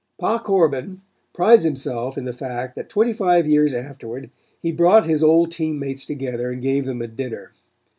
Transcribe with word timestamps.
Pa 0.17 0.39
Corbin 0.39 1.01
prides 1.31 1.63
himself 1.63 2.17
in 2.17 2.25
the 2.25 2.33
fact 2.33 2.75
that 2.75 2.89
twenty 2.89 3.13
five 3.13 3.45
years 3.45 3.71
afterward 3.71 4.31
he 4.59 4.71
brought 4.71 5.05
his 5.05 5.21
old 5.23 5.51
team 5.51 5.77
mates 5.77 6.07
together 6.07 6.51
and 6.51 6.59
gave 6.63 6.85
them 6.85 7.03
a 7.03 7.07
dinner. 7.07 7.51